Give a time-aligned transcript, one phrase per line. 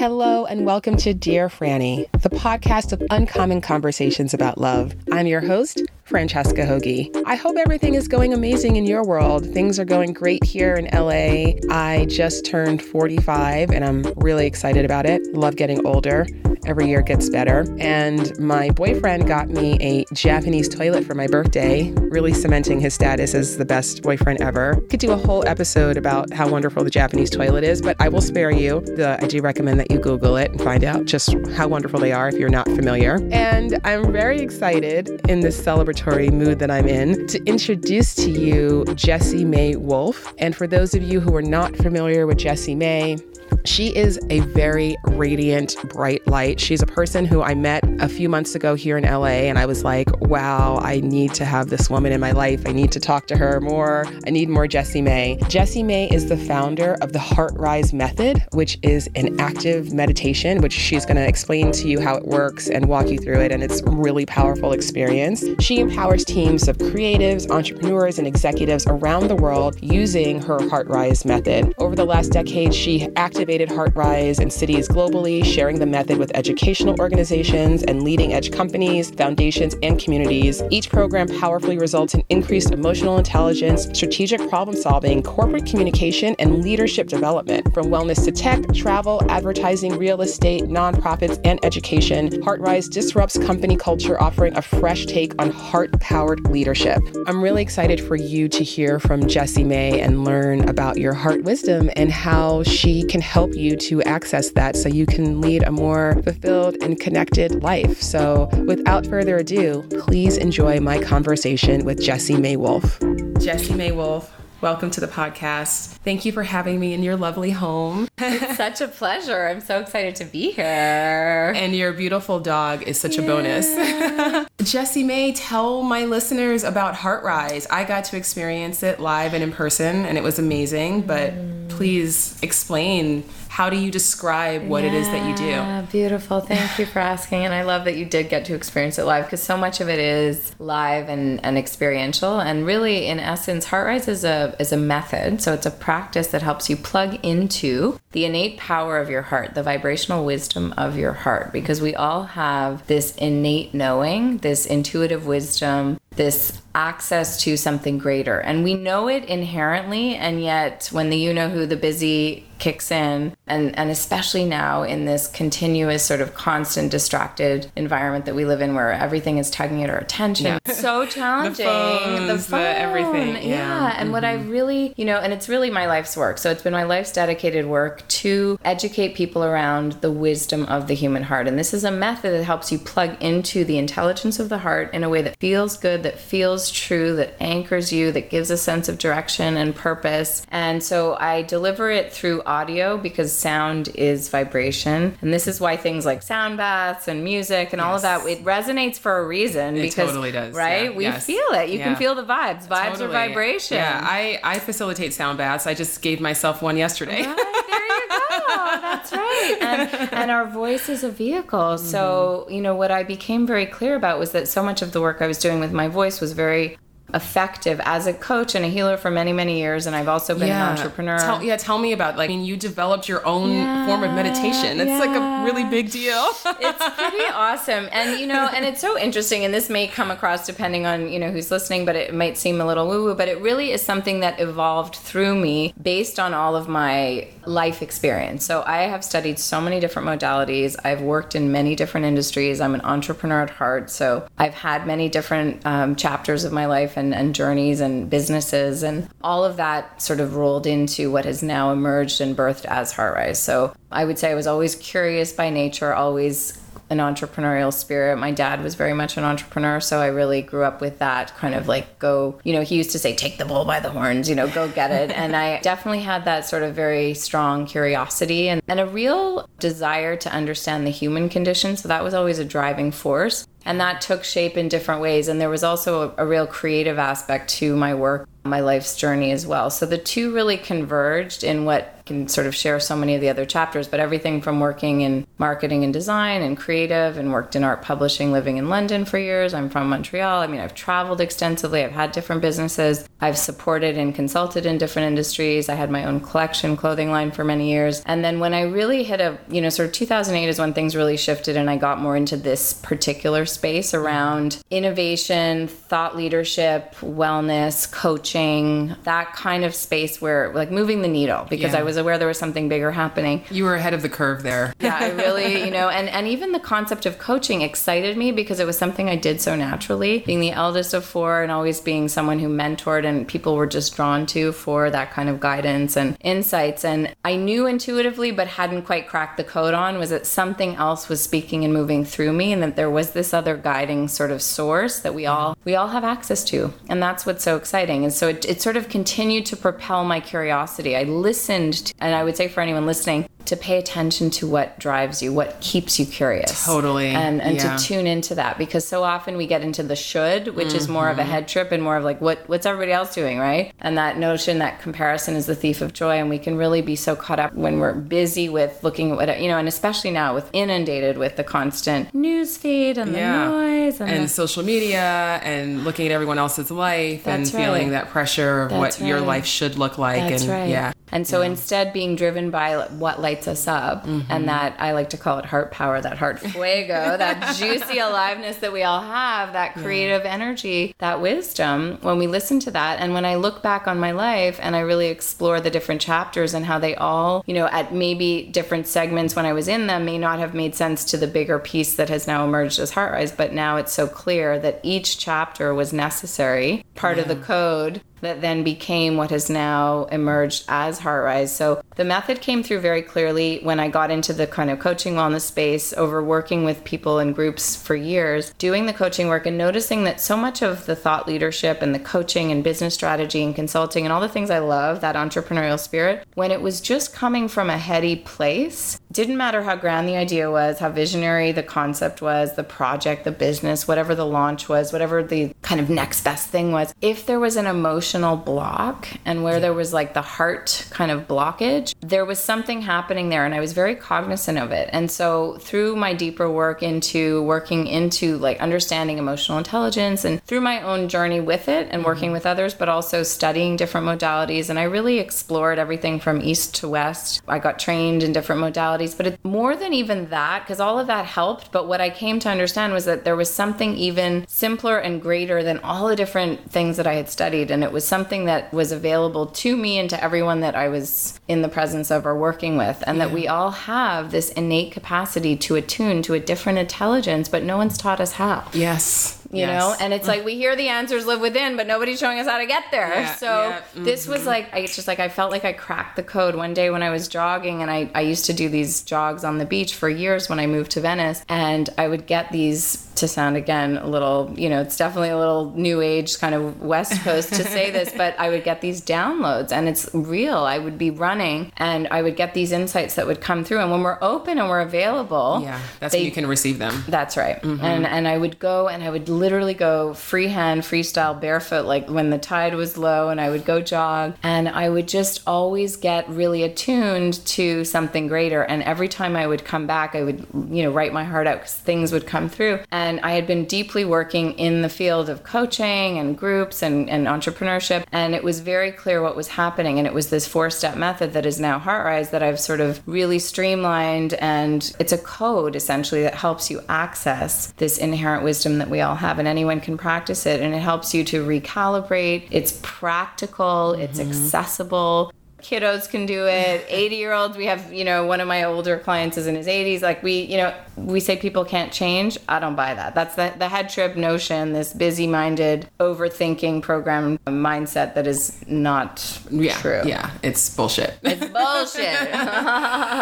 [0.00, 4.94] Hello, and welcome to Dear Franny, the podcast of uncommon conversations about love.
[5.12, 7.10] I'm your host, Francesca Hogi.
[7.26, 9.44] I hope everything is going amazing in your world.
[9.52, 11.60] Things are going great here in LA.
[11.70, 15.20] I just turned 45 and I'm really excited about it.
[15.34, 16.26] Love getting older.
[16.66, 17.66] Every year gets better.
[17.78, 23.34] And my boyfriend got me a Japanese toilet for my birthday, really cementing his status
[23.34, 24.76] as the best boyfriend ever.
[24.88, 28.20] Could do a whole episode about how wonderful the Japanese toilet is, but I will
[28.20, 28.80] spare you.
[28.80, 32.12] The, I do recommend that you Google it and find out just how wonderful they
[32.12, 33.18] are if you're not familiar.
[33.32, 38.84] And I'm very excited in this celebratory mood that I'm in to introduce to you
[38.94, 40.32] Jessie May Wolfe.
[40.38, 43.16] And for those of you who are not familiar with Jessie May,
[43.64, 46.60] she is a very radiant, bright light.
[46.60, 49.66] She's a person who I met a few months ago here in LA, and I
[49.66, 52.62] was like, wow, I need to have this woman in my life.
[52.66, 54.06] I need to talk to her more.
[54.26, 55.38] I need more Jessie May.
[55.48, 60.72] Jessie May is the founder of the HeartRise Method, which is an active meditation, which
[60.72, 63.52] she's going to explain to you how it works and walk you through it.
[63.52, 65.44] And it's a really powerful experience.
[65.58, 71.74] She empowers teams of creatives, entrepreneurs, and executives around the world using her HeartRise method.
[71.78, 76.94] Over the last decade, she actively HeartRise in cities globally, sharing the method with educational
[77.00, 80.62] organizations and leading edge companies, foundations, and communities.
[80.70, 87.08] Each program powerfully results in increased emotional intelligence, strategic problem solving, corporate communication, and leadership
[87.08, 87.74] development.
[87.74, 94.20] From wellness to tech, travel, advertising, real estate, nonprofits, and education, HeartRise disrupts company culture,
[94.22, 97.00] offering a fresh take on heart powered leadership.
[97.26, 101.42] I'm really excited for you to hear from Jessie May and learn about your heart
[101.42, 105.70] wisdom and how she can help you to access that so you can lead a
[105.70, 108.00] more fulfilled and connected life.
[108.00, 113.00] So, without further ado, please enjoy my conversation with Jessie May Wolfe.
[113.38, 114.30] Jessie May Wolfe,
[114.60, 115.86] welcome to the podcast.
[116.04, 118.08] Thank you for having me in your lovely home.
[118.18, 119.46] it's such a pleasure.
[119.46, 121.52] I'm so excited to be here.
[121.56, 123.22] And your beautiful dog is such yeah.
[123.22, 124.48] a bonus.
[124.70, 127.66] Jessie May, tell my listeners about HeartRise.
[127.70, 131.68] I got to experience it live and in person, and it was amazing, but mm.
[131.70, 135.90] please explain how do you describe what yeah, it is that you do?
[135.90, 136.40] Beautiful.
[136.40, 137.44] Thank you for asking.
[137.44, 139.88] And I love that you did get to experience it live because so much of
[139.88, 142.38] it is live and, and experiential.
[142.38, 145.42] And really, in essence, HeartRise is a is a method.
[145.42, 149.56] So it's a practice that helps you plug into the innate power of your heart,
[149.56, 155.26] the vibrational wisdom of your heart, because we all have this innate knowing, this intuitive
[155.26, 158.38] wisdom, this access to something greater.
[158.38, 162.90] And we know it inherently, and yet when the you know who, the busy kicks
[162.90, 168.44] in and and especially now in this continuous sort of constant distracted environment that we
[168.44, 170.72] live in where everything is tugging at our attention yeah.
[170.72, 173.94] so challenging the, phones, the, phone, the everything yeah, yeah.
[173.96, 174.12] and mm-hmm.
[174.12, 174.50] what i mm-hmm.
[174.50, 177.66] really you know and it's really my life's work so it's been my life's dedicated
[177.66, 181.90] work to educate people around the wisdom of the human heart and this is a
[181.90, 185.36] method that helps you plug into the intelligence of the heart in a way that
[185.40, 189.74] feels good that feels true that anchors you that gives a sense of direction and
[189.74, 195.16] purpose and so i deliver it through audio because sound is vibration.
[195.22, 197.86] And this is why things like sound baths and music and yes.
[197.86, 199.76] all of that, it resonates for a reason.
[199.76, 200.54] It because, totally does.
[200.54, 200.90] Right?
[200.90, 200.96] Yeah.
[200.96, 201.24] We yes.
[201.24, 201.70] feel it.
[201.70, 201.84] You yeah.
[201.84, 202.66] can feel the vibes.
[202.66, 203.04] Vibes totally.
[203.04, 203.76] are vibration.
[203.76, 205.66] Yeah, I, I facilitate sound baths.
[205.66, 207.22] I just gave myself one yesterday.
[207.22, 208.80] Right, there you go.
[208.80, 209.58] That's right.
[209.60, 211.58] And, and our voice is a vehicle.
[211.58, 211.86] Mm-hmm.
[211.86, 215.00] So, you know, what I became very clear about was that so much of the
[215.00, 216.78] work I was doing with my voice was very
[217.14, 220.48] effective as a coach and a healer for many many years and i've also been
[220.48, 220.72] yeah.
[220.72, 221.18] an entrepreneur.
[221.18, 224.12] Tell, yeah tell me about like I mean, you developed your own yeah, form of
[224.12, 224.80] meditation.
[224.80, 224.98] It's yeah.
[224.98, 226.30] like a really big deal.
[226.44, 227.88] It's pretty awesome.
[227.92, 231.18] And you know and it's so interesting and this may come across depending on you
[231.18, 233.82] know who's listening but it might seem a little woo woo but it really is
[233.82, 238.44] something that evolved through me based on all of my life experience.
[238.44, 240.76] So i have studied so many different modalities.
[240.84, 242.60] I've worked in many different industries.
[242.60, 243.90] I'm an entrepreneur at heart.
[243.90, 248.84] So i've had many different um, chapters of my life and, and journeys and businesses
[248.84, 252.92] and all of that sort of rolled into what has now emerged and birthed as
[252.92, 253.36] HeartRise.
[253.36, 256.60] So I would say I was always curious by nature, always
[256.90, 258.16] an entrepreneurial spirit.
[258.16, 261.54] My dad was very much an entrepreneur, so I really grew up with that kind
[261.54, 264.28] of like go, you know, he used to say, take the bull by the horns,
[264.28, 265.16] you know, go get it.
[265.16, 270.16] and I definitely had that sort of very strong curiosity and, and a real desire
[270.16, 271.76] to understand the human condition.
[271.76, 273.46] So that was always a driving force.
[273.64, 275.28] And that took shape in different ways.
[275.28, 279.32] And there was also a, a, real creative aspect to my work, my life's journey
[279.32, 279.70] as well.
[279.70, 283.28] So the two really converged in what can sort of share so many of the
[283.28, 287.62] other chapters, but everything from working in marketing and design and creative and worked in
[287.62, 289.54] art publishing, living in London for years.
[289.54, 290.40] I'm from Montreal.
[290.40, 295.06] I mean, I've traveled extensively, I've had different businesses, I've supported and consulted in different
[295.06, 295.68] industries.
[295.68, 298.02] I had my own collection clothing line for many years.
[298.06, 300.96] And then when I really hit a, you know, sort of 2008 is when things
[300.96, 307.90] really shifted and I got more into this particular space around innovation, thought leadership, wellness,
[307.90, 311.80] coaching, that kind of space where like moving the needle because Yeah.
[311.80, 313.44] I was aware there was something bigger happening.
[313.50, 314.72] You were ahead of the curve there.
[314.80, 318.60] Yeah, I really, you know, and, and even the concept of coaching excited me because
[318.60, 320.20] it was something I did so naturally.
[320.20, 323.94] Being the eldest of four and always being someone who mentored and people were just
[323.94, 326.84] drawn to for that kind of guidance and insights.
[326.84, 331.08] And I knew intuitively, but hadn't quite cracked the code on, was that something else
[331.08, 334.40] was speaking and moving through me and that there was this other guiding sort of
[334.42, 336.72] source that we all we all have access to.
[336.88, 338.04] And that's what's so exciting.
[338.04, 340.94] And so it, it sort of continued to propel my curiosity.
[340.94, 344.78] I listened, to, and I would say for anyone listening, to pay attention to what
[344.78, 346.64] drives you, what keeps you curious.
[346.64, 347.76] Totally, And and yeah.
[347.76, 351.08] to tune into that because so often we get into the should, which is more
[351.08, 351.20] of Mm-hmm.
[351.28, 353.72] a head trip and more of like what what's everybody else doing, right?
[353.80, 356.96] And that notion that comparison is the thief of joy and we can really be
[356.96, 360.34] so caught up when we're busy with looking at what you know, and especially now
[360.34, 363.48] with inundated with the constant news feed and the Yeah.
[363.48, 367.90] noise and, and the, social media and looking at everyone else's life That's and feeling
[367.90, 370.68] that pressure of That's what your life should look like That's and right.
[370.68, 374.32] yeah And so instead being driven by what lights us up Mm-hmm.
[374.32, 378.58] and that I like to call it heart power, that heart fuego, that juicy aliveness
[378.58, 383.12] that we all have, that creative energy, that wisdom, when we listen to that and
[383.12, 386.64] when I look back on my life and I really explore the different chapters and
[386.64, 390.18] how they all, you know, at maybe different segments when I was in them may
[390.18, 393.52] not have made sense to the bigger piece that has now emerged as Heartrise, but
[393.52, 398.62] now it's so clear that each chapter was necessary, part of the code that then
[398.62, 401.48] became what has now emerged as Heartrise.
[401.48, 405.14] So the method came through very clearly when I got into the kind of coaching
[405.14, 409.58] wellness space over working with people in groups for years, doing the coaching work and
[409.58, 413.54] noticing that so much of the thought leadership and the coaching and business strategy and
[413.54, 417.48] consulting and all the things I love, that entrepreneurial spirit, when it was just coming
[417.48, 422.22] from a heady place, didn't matter how grand the idea was, how visionary the concept
[422.22, 426.48] was, the project, the business, whatever the launch was, whatever the kind of next best
[426.48, 427.66] thing was, if there was an
[428.10, 432.82] emotional block and where there was like the heart kind of blockage, there was something
[432.82, 434.90] happening there and I was very cognizant of it.
[434.92, 440.60] And so through my deeper work into working into like understanding emotional intelligence and through
[440.60, 442.32] my own journey with it and working mm-hmm.
[442.32, 444.70] with others, but also studying different modalities.
[444.70, 447.42] And I really explored everything from east to west.
[447.46, 451.06] I got trained in different modalities, but it, more than even that, because all of
[451.06, 451.70] that helped.
[451.70, 455.62] But what I came to understand was that there was something even simpler and greater
[455.62, 457.70] than all the different things that I had studied.
[457.70, 461.38] And it was something that was available to me and to everyone that I was
[461.48, 463.02] in the presence of or working with.
[463.06, 467.62] And that we all have this innate capacity to attune to a different intelligence, but
[467.62, 469.94] no one's taught us how yes you know?
[470.00, 472.66] And it's like we hear the answers live within but nobody's showing us how to
[472.66, 473.08] get there.
[473.08, 476.16] Yeah, so yeah, this was like I, it's just like i felt like i cracked
[476.16, 476.54] the code.
[476.54, 479.58] One day when i was jogging and I, I used to do these jogs on
[479.58, 483.28] the beach for years when i moved to venice and i would get these to
[483.28, 487.20] sound again a little you know it's definitely a little new age kind of west
[487.22, 490.58] coast to say this but i would get these downloads and it's real.
[490.58, 493.90] I would be running and i would get these insights that would come through and
[493.90, 497.04] when we're open and we're available yeah that's they- when you can receive them.
[497.08, 497.60] That's right.
[497.62, 497.84] Mm-hmm.
[497.84, 502.30] And and I would go and I would literally go freehand, freestyle, barefoot, like when
[502.30, 506.28] the tide was low, and I would go jog, and I would just always get
[506.28, 508.62] really attuned to something greater.
[508.62, 511.58] And every time I would come back, I would you know write my heart out
[511.58, 512.80] because things would come through.
[512.92, 517.26] And I had been deeply working in the field of coaching and groups and, and
[517.26, 519.98] entrepreneurship, and it was very clear what was happening.
[519.98, 523.00] And it was this four step method that is now Heartrise that I've sort of
[523.06, 528.90] really streamlined, and it's a code essentially that helps you access this inherent wisdom that
[528.90, 530.60] we all have, and anyone can practice it.
[530.60, 532.48] And it helps you to recalibrate.
[532.50, 534.30] It's practical, it's mm-hmm.
[534.30, 535.32] accessible.
[535.62, 536.84] Kiddos can do it.
[536.88, 539.66] 80 year olds, we have, you know, one of my older clients is in his
[539.66, 540.02] 80s.
[540.02, 542.38] Like, we, you know, we say people can't change.
[542.48, 543.14] I don't buy that.
[543.14, 549.40] That's the, the head trip notion, this busy minded, overthinking program mindset that is not
[549.50, 550.02] yeah true.
[550.04, 552.30] yeah it's bullshit It's bullshit.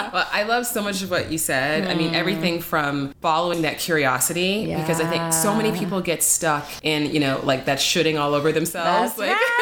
[0.09, 1.87] Well, I love so much of what you said.
[1.87, 2.61] I mean, everything hmm.
[2.61, 7.41] from following that curiosity, because I think so many people get stuck in, you know,
[7.45, 9.17] like that shooting all over themselves.
[9.17, 9.58] That's like, right.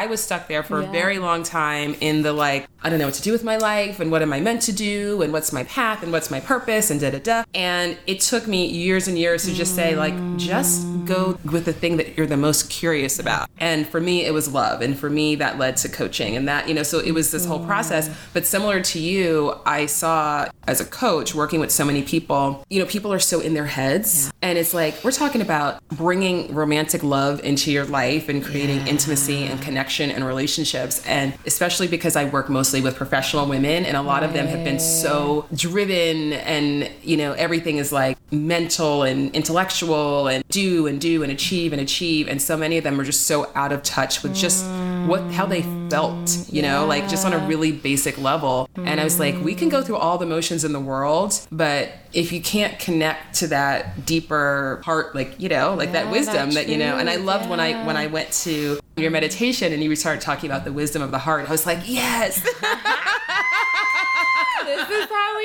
[0.00, 0.88] I was stuck there for Yeah.
[0.88, 3.58] a very long time in the like, I don't know what to do with my
[3.58, 6.40] life and what am I meant to do and what's my path and what's my
[6.40, 7.44] purpose and da da da.
[7.54, 11.72] And it took me years and years to just say, like, just go with the
[11.72, 13.48] thing that you're the most curious about.
[13.58, 14.80] And for me, it was love.
[14.80, 16.36] And for me, that led to coaching.
[16.36, 18.08] And that, you know, so it was this whole process.
[18.32, 22.78] But similar to you, I saw as a coach working with so many people, you
[22.78, 24.26] know, people are so in their heads.
[24.26, 24.50] Yeah.
[24.50, 28.86] And it's like, we're talking about bringing romantic love into your life and creating yeah.
[28.86, 31.04] intimacy and connection and relationships.
[31.06, 34.24] And especially because I work mostly with professional women, and a lot right.
[34.24, 40.28] of them have been so driven, and, you know, everything is like mental and intellectual
[40.28, 42.28] and do and do and achieve and achieve.
[42.28, 44.64] And so many of them are just so out of touch with just
[45.06, 48.68] what, how they felt, you know, like just on a really basic level.
[48.76, 48.86] Mm.
[48.86, 51.92] And I was like, we can go through all the motions in the world, but
[52.12, 56.50] if you can't connect to that deeper part, like, you know, like yeah, that wisdom
[56.52, 57.50] that, you know, and I loved yeah.
[57.50, 61.02] when I, when I went to your meditation and you started talking about the wisdom
[61.02, 62.46] of the heart, I was like, yes.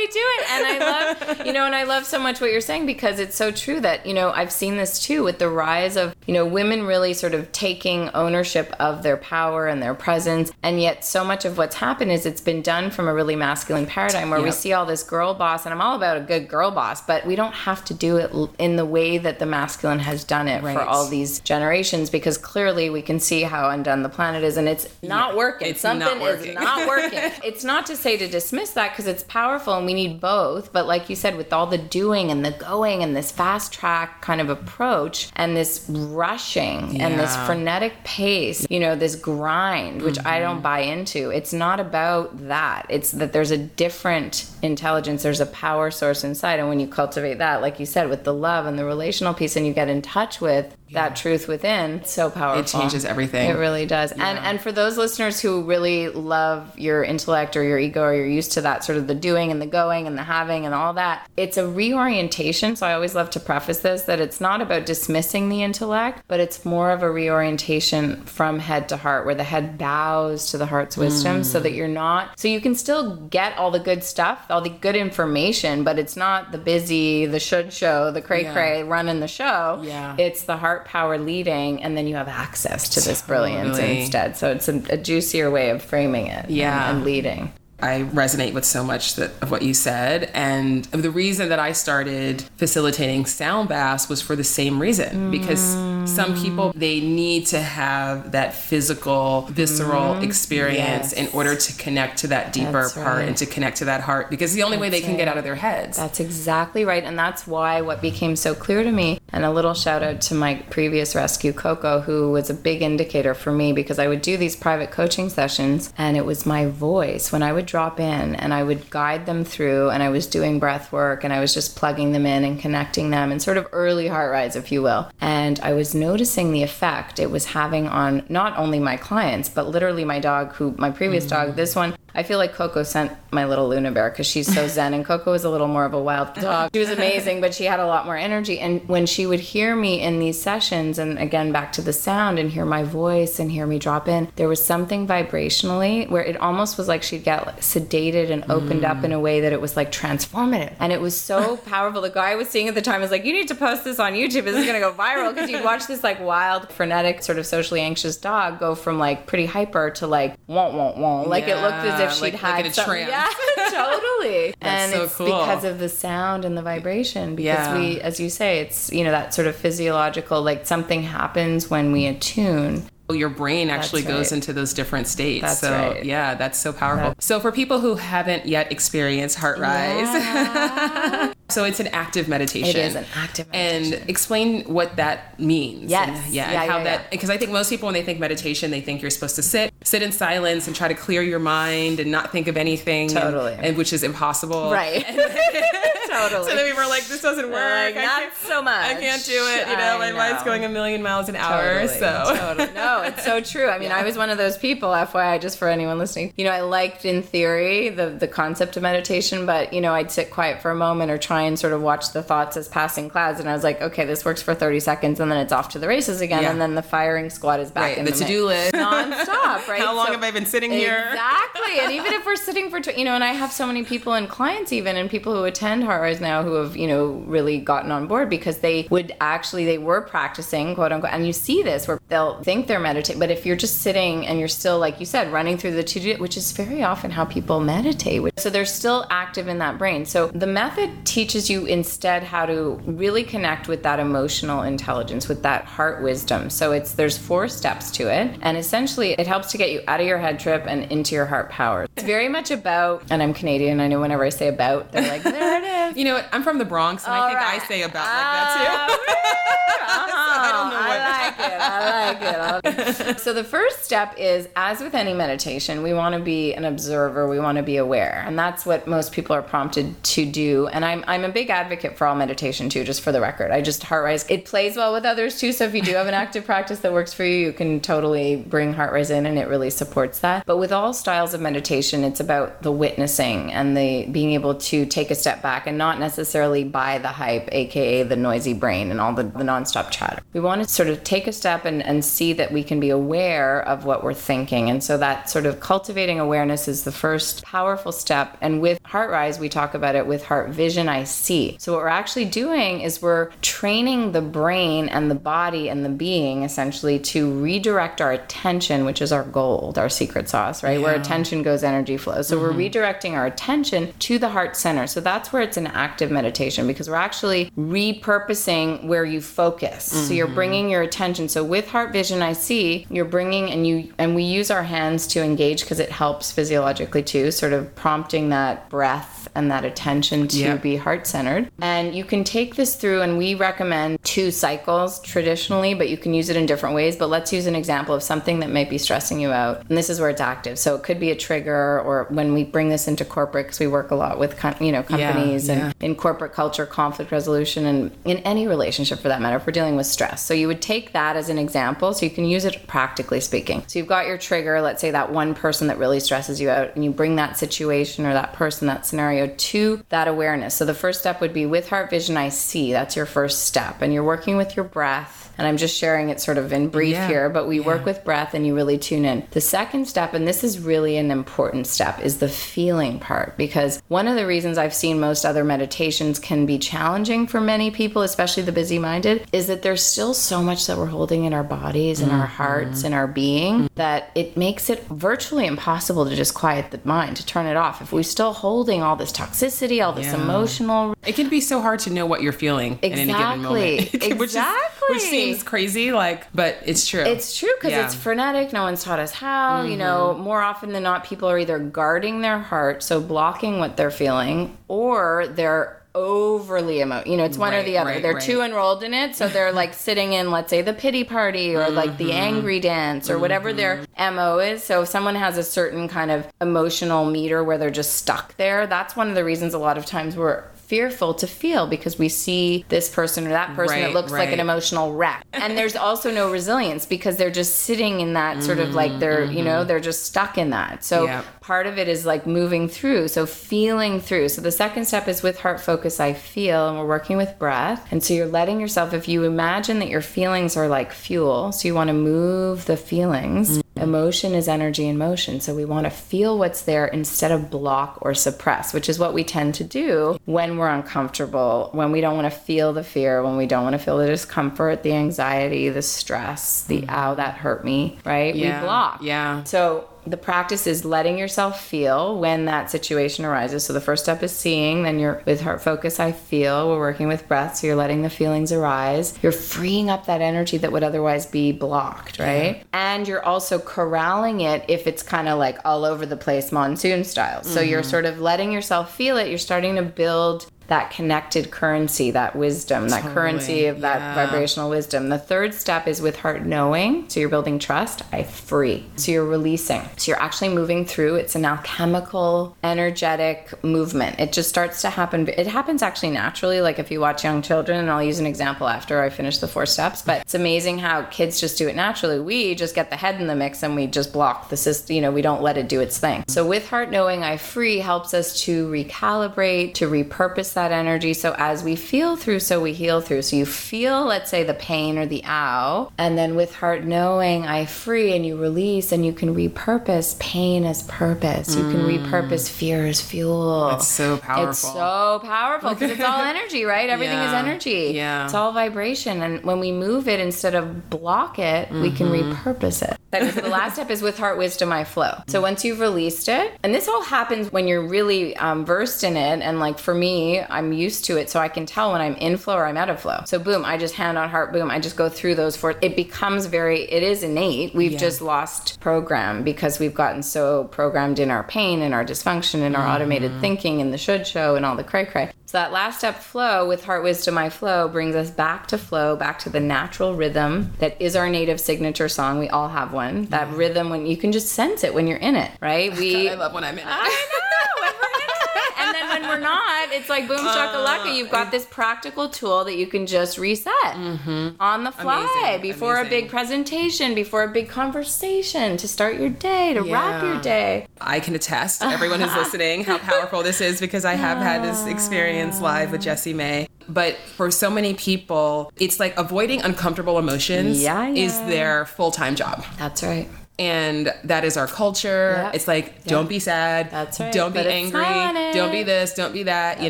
[0.08, 0.52] do it.
[0.52, 3.36] And I love, you know, and I love so much what you're saying because it's
[3.36, 6.46] so true that, you know, I've seen this too with the rise of, you know,
[6.46, 10.52] women really sort of taking ownership of their power and their presence.
[10.64, 13.86] And yet, so much of what's happened is it's been done from a really masculine
[13.86, 14.46] paradigm where yep.
[14.46, 17.26] we see all this girl boss, and I'm all about a good girl boss, but
[17.26, 20.64] we don't have to do it in the way that the masculine has done it
[20.64, 20.76] right.
[20.76, 24.68] for all these generations because clearly we can see how undone the planet is and
[24.68, 25.68] it's not yeah, working.
[25.70, 26.50] It's Something not working.
[26.50, 27.20] is not working.
[27.44, 30.72] it's not to say to dismiss that because it's powerful and we need both.
[30.72, 34.22] But like you said, with all the doing and the going and this fast track
[34.22, 37.08] kind of approach and this rushing yeah.
[37.08, 40.28] and this frenetic pace, you know, this grind, which mm-hmm.
[40.28, 40.64] I don't mm-hmm.
[40.64, 42.86] buy into, it's not about that.
[42.90, 46.60] It's that there's a different intelligence, there's a power source inside.
[46.60, 49.56] And when you cultivate that, like you said, with the love and the relational piece,
[49.56, 51.08] and you get in touch with yeah.
[51.08, 54.30] that truth within so powerful it changes everything it really does yeah.
[54.30, 58.28] and and for those listeners who really love your intellect or your ego or you're
[58.28, 60.94] used to that sort of the doing and the going and the having and all
[60.94, 64.86] that it's a reorientation so i always love to preface this that it's not about
[64.86, 69.44] dismissing the intellect but it's more of a reorientation from head to heart where the
[69.44, 71.46] head bows to the heart's wisdom mm.
[71.46, 74.70] so that you're not so you can still get all the good stuff all the
[74.70, 78.88] good information but it's not the busy the should show the cray cray yeah.
[78.88, 82.90] running the show yeah it's the heart heart power leading, and then you have access
[82.90, 84.02] to this brilliance totally.
[84.02, 84.38] instead.
[84.38, 86.50] So it's a, a, juicier way of framing it.
[86.50, 87.52] Yeah, and, and leading.
[87.82, 90.32] I resonate with so much that, of what you said.
[90.34, 95.32] And the reason that I started facilitating sound baths was for the same reason.
[95.32, 95.62] Because
[96.10, 101.14] some people, they need to have that physical, visceral mm, experience yes.
[101.14, 103.28] in order to connect to that deeper that's part right.
[103.28, 104.30] and to connect to that heart.
[104.30, 105.98] Because the only that's way they can get out of their heads.
[105.98, 107.04] That's exactly right.
[107.04, 110.36] And that's why what became so clear to me, and a little shout out to
[110.36, 114.38] my previous rescue, Coco, who was a big indicator for me because I would do
[114.38, 118.54] these private coaching sessions and it was my voice when I would drop in and
[118.54, 121.76] I would guide them through and I was doing breath work and I was just
[121.76, 125.10] plugging them in and connecting them and sort of early HeartRise, if you will.
[125.22, 129.68] And I was noticing the effect it was having on not only my clients, but
[129.68, 131.48] literally my dog, who my previous mm-hmm.
[131.48, 134.68] dog, this one, I feel like Coco sent my little Luna Bear because she's so
[134.68, 136.72] zen, and Coco was a little more of a wild dog.
[136.74, 138.60] She was amazing, but she had a lot more energy.
[138.60, 142.40] And when she would hear me in these sessions, and again back to the sound,
[142.40, 146.38] and hear my voice and hear me drop in, there was something vibrationally where it
[146.38, 148.90] almost was like she'd get sedated and opened mm.
[148.90, 152.02] up in a way that it was like transformative, and it was so powerful.
[152.02, 154.00] The guy I was seeing at the time was like, "You need to post this
[154.00, 154.46] on YouTube.
[154.46, 157.82] This is gonna go viral." Because you'd watch this like wild, frenetic, sort of socially
[157.82, 161.28] anxious dog go from like pretty hyper to like won't won't won't.
[161.28, 161.60] Like yeah.
[161.60, 163.28] it looked as if she'd like, had like some, yeah,
[163.70, 164.54] totally.
[164.62, 165.28] and so it's cool.
[165.28, 167.36] because of the sound and the vibration.
[167.36, 167.78] Because yeah.
[167.78, 171.92] we, as you say, it's you know that sort of physiological like something happens when
[171.92, 174.16] we attune your brain actually right.
[174.16, 175.42] goes into those different states.
[175.42, 176.04] That's so right.
[176.04, 177.10] yeah, that's so powerful.
[177.10, 177.26] That's...
[177.26, 181.34] So for people who haven't yet experienced HeartRise, yeah.
[181.50, 182.70] so it's an active meditation.
[182.70, 184.00] It is an active meditation.
[184.00, 185.92] And explain what that means.
[185.92, 186.10] Yes.
[186.10, 188.20] And, yeah, yeah, and how yeah, that because I think most people when they think
[188.20, 191.40] meditation, they think you're supposed to sit, sit in silence and try to clear your
[191.40, 193.10] mind and not think of anything.
[193.10, 193.54] Totally.
[193.54, 194.72] And, and which is impossible.
[194.72, 195.06] Right.
[196.16, 196.46] totally.
[196.56, 197.96] So then people are like, this doesn't work.
[197.96, 198.86] Like, not so much.
[198.86, 199.68] I can't do it.
[199.68, 200.18] You know, my know.
[200.18, 201.82] mind's going a million miles an hour.
[201.82, 202.00] Totally.
[202.00, 202.74] So totally.
[202.74, 203.70] No, it's so true.
[203.70, 203.98] I mean, yeah.
[203.98, 206.34] I was one of those people, FYI, just for anyone listening.
[206.38, 210.12] You know, I liked in theory the, the concept of meditation, but, you know, I'd
[210.12, 213.10] sit quiet for a moment or try and sort of watch the thoughts as passing
[213.10, 213.40] clouds.
[213.40, 215.80] And I was like, okay, this works for 30 seconds and then it's off to
[215.80, 216.44] the races again.
[216.44, 216.52] Yeah.
[216.52, 218.74] And then the firing squad is back right, in the, the to do list.
[218.74, 219.82] Nonstop, right?
[219.82, 221.10] How long so, have I been sitting here?
[221.10, 221.80] Exactly.
[221.80, 224.30] and even if we're sitting for, you know, and I have so many people and
[224.30, 228.08] clients even and people who attend Rise now who have, you know, really gotten on
[228.08, 231.14] board because they would actually, they were practicing, quote unquote.
[231.14, 234.40] And you see this where they'll think they're meditating, but if you're just sitting and
[234.40, 237.26] you're still, like you said, running through the to do, which is very often how
[237.26, 238.22] people meditate.
[238.38, 240.06] So they're still active in that brain.
[240.06, 245.42] So the method teaches you instead how to really connect with that emotional intelligence, with
[245.44, 246.50] that heart wisdom.
[246.50, 248.38] So it's, there's four steps to it.
[248.42, 251.26] And essentially it helps to get you out of your head trip and into your
[251.26, 251.88] heart power.
[251.96, 253.80] It's very much about, and I'm Canadian.
[253.80, 255.98] I know whenever I say about, they're like, there it is.
[255.98, 256.28] You know what?
[256.32, 257.62] I'm from the Bronx, and All I think right.
[257.62, 259.12] I say about like that ah, too.
[259.88, 260.42] Uh-huh.
[260.42, 262.76] I don't know what- I like it.
[262.76, 263.20] I like it.
[263.26, 267.28] so the first step is, as with any meditation, we want to be an observer.
[267.30, 270.68] We want to be aware, and that's what most people are prompted to do.
[270.68, 272.84] And I'm I'm a big advocate for all meditation too.
[272.84, 274.26] Just for the record, I just heart rise.
[274.30, 275.54] It plays well with others too.
[275.54, 278.36] So if you do have an active practice that works for you, you can totally
[278.36, 280.46] bring heart rise in, and it really supports that.
[280.46, 284.86] But with all styles of meditation, it's about the witnessing and the being able to
[284.86, 289.00] take a step back and not necessarily buy the hype, aka the noisy brain and
[289.00, 290.22] all the, the nonstop chatter.
[290.34, 292.90] We want to sort of take a step and, and see that we can be
[292.90, 294.70] aware of what we're thinking.
[294.70, 298.38] And so that sort of cultivating awareness is the first powerful step.
[298.42, 301.58] And with HeartRise, we talk about it with Heart Vision I See.
[301.60, 305.90] So what we're actually doing is we're training the brain and the body and the
[305.90, 310.82] being essentially to redirect our attention, which is our gold, our secret sauce, right?
[310.82, 312.28] Where attention goes, energy flows.
[312.28, 312.78] So we're mm-hmm.
[312.78, 314.88] redirecting our attention to the heart center.
[314.88, 319.86] So that's where it's an active meditation because we're actually repurposing where you focus.
[319.86, 320.36] So you're mm-hmm.
[320.36, 321.30] bringing your attention.
[321.30, 325.08] So with heart vision I see, you're bringing and you and we use our hands
[325.08, 330.28] to engage because it helps physiologically too, sort of prompting that breath and that attention
[330.30, 330.62] to Yep.
[330.62, 331.52] be heart centered.
[331.62, 336.14] And you can take this through and we recommend two cycles traditionally, but you can
[336.14, 336.96] use it in different ways.
[336.96, 339.64] But let's use an example of something that might be stressing you out.
[339.68, 340.58] And this is where it's active.
[340.58, 343.68] So it could be a trigger or when we bring this into corporate because we
[343.68, 345.68] work a lot with com- you know companies yeah.
[345.68, 349.54] and in corporate culture, conflict resolution and in any relationship for that matter, if we're
[349.54, 350.24] dealing with stress.
[350.24, 353.64] So you would take that as an example so you can use it practically speaking.
[353.68, 356.76] So you've got your trigger, let's say that one person that really stresses you out,
[356.76, 360.56] and you bring that situation or that person, that scenario to that awareness.
[360.56, 362.72] So the first step would be with heart vision, I see.
[362.72, 363.82] That's your first step.
[363.82, 365.24] And you're working with your breath.
[365.38, 367.08] And I'm just sharing it sort of in brief Yeah.
[367.08, 369.24] here, but we work with breath and you really tune in.
[369.32, 373.36] The second step, and this is really an important step, is the feeling part.
[373.36, 377.70] Because one of the reasons I've seen most other meditations can be challenging for many
[377.70, 381.34] people, especially the busy minded, is that there's still so much that we're holding in
[381.34, 382.36] our bodies and our mm-hmm.
[382.36, 387.18] hearts and our being that it makes it virtually impossible to just quiet the mind,
[387.18, 387.82] to turn it off.
[387.82, 390.22] If we're still holding all this toxicity, all this Yeah.
[390.22, 393.94] emotional It can be so hard to know what you're feeling in any given moment.
[393.94, 394.14] Exactly.
[394.18, 394.44] which, is,
[394.90, 397.02] which seems crazy, like, but it's true.
[397.02, 397.86] It's true because Yeah.
[397.86, 398.52] it's frenetic.
[398.54, 399.64] No one's taught us how.
[399.64, 400.24] You know, mm-hmm.
[400.24, 404.58] more often than not, people are either guarding their heart, so blocking what they're feeling,
[404.68, 407.02] or they're overly emo.
[407.06, 407.92] You know, it's one or the other.
[407.92, 408.24] right, they're right.
[408.24, 411.70] too enrolled in it, so they're like sitting in, let's say, the pity party or
[411.70, 412.36] like the mm-hmm.
[412.36, 414.16] angry dance or whatever their mm-hmm.
[414.16, 414.64] mo is.
[414.64, 418.68] So if someone has a certain kind of emotional meter where they're just stuck there,
[418.68, 422.10] that's one of the reasons a lot of times we're fearful to feel because we
[422.10, 425.24] see this person or that person that Right, looks like an emotional wreck.
[425.34, 429.26] And there's also no resilience because they're just sitting in that sort of like they're,
[429.26, 429.68] you know, mm-hmm.
[429.68, 430.84] they're just stuck in that.
[430.84, 431.26] So Yep.
[431.42, 433.10] part of it is like moving through.
[433.10, 434.30] So feeling through.
[434.30, 437.86] So the second step is with heart focus, I feel, and we're working with breath.
[437.92, 441.68] And so you're letting yourself, if you imagine that your feelings are like fuel, so
[441.68, 443.62] you want to move the feelings.
[443.78, 445.40] Emotion is energy in motion.
[445.40, 449.14] So we want to feel what's there instead of block or suppress, which is what
[449.14, 453.24] we tend to do when we're uncomfortable, when we don't want to feel the fear,
[453.24, 456.90] when we don't want to feel the discomfort, the anxiety, the stress, the mm.
[456.90, 458.36] ow, that hurt me, right?
[458.36, 459.00] Yeah, We block.
[459.02, 459.44] yeah.
[459.44, 463.66] So the practice is letting yourself feel when that situation arises.
[463.66, 466.70] So the first step is seeing, then you're with heart focus, I feel.
[466.70, 469.18] We're working with breath, so you're letting the feelings arise.
[469.22, 472.64] You're freeing up that energy that would otherwise be blocked, right?
[472.74, 477.04] And you're also corralling it if it's kind of like all over the place monsoon
[477.04, 477.44] style.
[477.44, 477.90] So you're Mm-hmm.
[477.90, 479.28] sort of letting yourself feel it.
[479.30, 484.16] You're starting to build that connected currency, that wisdom, that currency of that yeah.
[484.16, 485.10] vibrational wisdom.
[485.10, 487.08] The third step is with heart knowing.
[487.10, 488.02] So you're building trust.
[488.12, 488.86] I free.
[488.96, 489.82] So you're releasing.
[489.98, 491.16] So you're actually moving through.
[491.16, 494.20] It's an alchemical, energetic movement.
[494.20, 495.28] It just starts to happen.
[495.28, 496.62] It happens actually naturally.
[496.62, 499.48] Like if you watch young children, and I'll use an example after I finish the
[499.48, 502.20] four steps, but it's amazing how kids just do it naturally.
[502.20, 504.96] We just get the head in the mix and we just block the system.
[504.96, 506.24] You know, we don't let it do its thing.
[506.28, 511.14] So with heart knowing, I free helps us to recalibrate, to repurpose that energy.
[511.14, 513.22] So as we feel through, so we heal through.
[513.22, 517.46] So you feel, let's say, the pain or the ow, and then with heart knowing,
[517.46, 521.56] I free, and you release, and you can repurpose pain as purpose.
[521.56, 523.70] You can repurpose fear as fuel.
[523.72, 524.50] It's so powerful.
[524.50, 526.90] It's so powerful because it's all energy, right?
[526.90, 527.92] Everything is energy.
[527.94, 528.26] Yeah.
[528.26, 529.22] It's all vibration.
[529.22, 532.32] And when we move it, instead of block it, we can Mm-hmm.
[532.34, 532.98] repurpose it.
[533.16, 535.22] The last step is with heart wisdom, I flow.
[535.28, 539.16] So once you've released it, and this all happens when you're really um, versed in
[539.16, 539.42] it.
[539.42, 541.30] And like for me, I'm used to it.
[541.30, 543.22] So I can tell when I'm in flow or I'm out of flow.
[543.26, 545.76] So boom, I just hand on heart, boom, I just go through those four.
[545.82, 547.74] It becomes very, it is innate.
[547.76, 548.00] We've Yeah.
[548.00, 552.76] just lost program because we've gotten so programmed in our pain and our dysfunction and
[552.76, 553.42] our automated mm-hmm.
[553.42, 555.32] thinking and the should show and all the cray cray.
[555.48, 559.16] So that last step flow with heart wisdom I flow brings us back to flow,
[559.16, 562.40] back to the natural rhythm that is our native signature song.
[562.40, 563.26] We all have one.
[563.26, 565.96] That rhythm when you can just sense it when you're in it, right?
[565.98, 566.86] We I love when I'm in it.
[566.88, 567.82] I know.
[567.84, 568.78] when we're in it.
[568.78, 571.16] And then when we're not, it's like boom shakalaka.
[571.16, 574.62] You've got uh, this practical tool that you can just reset mm-hmm.
[574.62, 579.30] on the fly Amazing, before a big presentation, before a big conversation, to start your
[579.30, 580.88] day, to wrap your day.
[581.02, 584.86] I can attest everyone who's listening how powerful this is because I have had this
[584.86, 586.68] experience live with Jessie May.
[586.88, 592.36] But for so many people, it's like avoiding uncomfortable emotions Yeah, is their full time
[592.36, 592.64] job.
[592.78, 593.28] That's right.
[593.58, 595.36] And that is our culture.
[595.44, 595.56] Yep.
[595.56, 596.92] It's like, don't be sad.
[596.92, 597.34] That's right.
[597.34, 597.90] Don't be Put a angry.
[597.92, 598.54] smile on it.
[598.54, 599.14] Don't be this.
[599.14, 599.82] Don't be that.
[599.82, 599.90] you